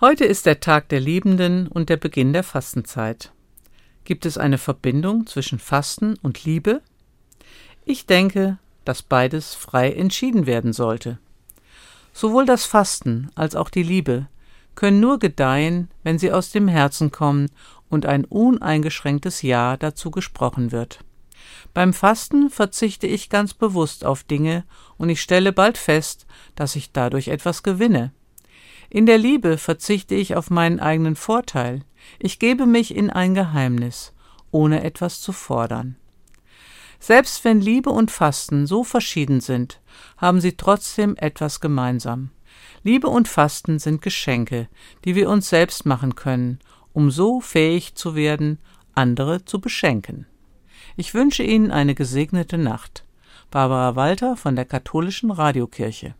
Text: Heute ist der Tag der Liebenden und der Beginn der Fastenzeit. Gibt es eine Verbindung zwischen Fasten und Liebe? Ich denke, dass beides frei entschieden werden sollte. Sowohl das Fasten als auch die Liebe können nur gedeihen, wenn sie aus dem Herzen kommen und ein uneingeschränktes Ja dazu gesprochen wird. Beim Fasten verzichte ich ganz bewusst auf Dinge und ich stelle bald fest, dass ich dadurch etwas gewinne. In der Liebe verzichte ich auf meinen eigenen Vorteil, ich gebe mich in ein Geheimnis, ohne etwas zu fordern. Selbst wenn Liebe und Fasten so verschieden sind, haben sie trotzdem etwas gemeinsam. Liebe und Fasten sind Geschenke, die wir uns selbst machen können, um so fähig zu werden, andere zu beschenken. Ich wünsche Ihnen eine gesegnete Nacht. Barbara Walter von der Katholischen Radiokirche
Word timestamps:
Heute 0.00 0.24
ist 0.24 0.46
der 0.46 0.60
Tag 0.60 0.88
der 0.88 0.98
Liebenden 0.98 1.66
und 1.66 1.90
der 1.90 1.98
Beginn 1.98 2.32
der 2.32 2.42
Fastenzeit. 2.42 3.32
Gibt 4.04 4.24
es 4.24 4.38
eine 4.38 4.56
Verbindung 4.56 5.26
zwischen 5.26 5.58
Fasten 5.58 6.16
und 6.22 6.42
Liebe? 6.44 6.80
Ich 7.84 8.06
denke, 8.06 8.56
dass 8.86 9.02
beides 9.02 9.54
frei 9.54 9.92
entschieden 9.92 10.46
werden 10.46 10.72
sollte. 10.72 11.18
Sowohl 12.14 12.46
das 12.46 12.64
Fasten 12.64 13.30
als 13.34 13.54
auch 13.54 13.68
die 13.68 13.82
Liebe 13.82 14.26
können 14.74 15.00
nur 15.00 15.18
gedeihen, 15.18 15.90
wenn 16.02 16.18
sie 16.18 16.32
aus 16.32 16.50
dem 16.50 16.66
Herzen 16.66 17.10
kommen 17.10 17.50
und 17.90 18.06
ein 18.06 18.24
uneingeschränktes 18.24 19.42
Ja 19.42 19.76
dazu 19.76 20.10
gesprochen 20.10 20.72
wird. 20.72 21.00
Beim 21.74 21.92
Fasten 21.92 22.48
verzichte 22.48 23.06
ich 23.06 23.28
ganz 23.28 23.52
bewusst 23.52 24.06
auf 24.06 24.24
Dinge 24.24 24.64
und 24.96 25.10
ich 25.10 25.20
stelle 25.20 25.52
bald 25.52 25.76
fest, 25.76 26.26
dass 26.54 26.74
ich 26.74 26.90
dadurch 26.90 27.28
etwas 27.28 27.62
gewinne. 27.62 28.12
In 28.92 29.06
der 29.06 29.18
Liebe 29.18 29.56
verzichte 29.56 30.16
ich 30.16 30.34
auf 30.34 30.50
meinen 30.50 30.80
eigenen 30.80 31.14
Vorteil, 31.14 31.84
ich 32.18 32.40
gebe 32.40 32.66
mich 32.66 32.92
in 32.92 33.08
ein 33.08 33.34
Geheimnis, 33.34 34.12
ohne 34.50 34.82
etwas 34.82 35.20
zu 35.20 35.32
fordern. 35.32 35.94
Selbst 36.98 37.44
wenn 37.44 37.60
Liebe 37.60 37.90
und 37.90 38.10
Fasten 38.10 38.66
so 38.66 38.82
verschieden 38.82 39.40
sind, 39.40 39.80
haben 40.16 40.40
sie 40.40 40.56
trotzdem 40.56 41.14
etwas 41.16 41.60
gemeinsam. 41.60 42.30
Liebe 42.82 43.06
und 43.06 43.28
Fasten 43.28 43.78
sind 43.78 44.02
Geschenke, 44.02 44.68
die 45.04 45.14
wir 45.14 45.30
uns 45.30 45.48
selbst 45.48 45.86
machen 45.86 46.16
können, 46.16 46.58
um 46.92 47.12
so 47.12 47.40
fähig 47.40 47.94
zu 47.94 48.16
werden, 48.16 48.58
andere 48.92 49.44
zu 49.44 49.60
beschenken. 49.60 50.26
Ich 50.96 51.14
wünsche 51.14 51.44
Ihnen 51.44 51.70
eine 51.70 51.94
gesegnete 51.94 52.58
Nacht. 52.58 53.04
Barbara 53.52 53.94
Walter 53.94 54.36
von 54.36 54.56
der 54.56 54.64
Katholischen 54.64 55.30
Radiokirche 55.30 56.16